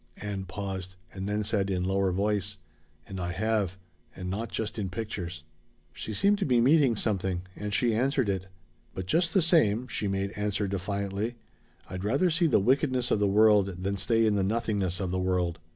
Ann 0.17 0.45
paused, 0.45 0.95
and 1.13 1.29
then 1.29 1.43
said 1.43 1.69
in 1.69 1.83
lower 1.83 2.11
voice: 2.11 2.57
"And 3.07 3.19
I 3.19 3.33
have 3.33 3.77
and 4.15 4.31
not 4.31 4.51
just 4.51 4.79
in 4.79 4.89
pictures." 4.89 5.43
She 5.93 6.11
seemed 6.11 6.39
to 6.39 6.45
be 6.45 6.59
meeting 6.59 6.95
something, 6.95 7.43
and 7.55 7.71
she 7.71 7.93
answered 7.93 8.27
it. 8.27 8.47
"But 8.95 9.05
just 9.05 9.31
the 9.31 9.43
same," 9.43 9.87
she 9.87 10.07
made 10.07 10.31
answer 10.31 10.67
defiantly, 10.67 11.35
"I'd 11.87 12.03
rather 12.03 12.31
see 12.31 12.47
the 12.47 12.59
wickedness 12.59 13.11
of 13.11 13.19
the 13.19 13.27
world 13.27 13.83
than 13.83 13.95
stay 13.95 14.25
in 14.25 14.33
the 14.33 14.43
nothingness 14.43 14.99
of 14.99 15.11
the 15.11 15.19
world! 15.21 15.59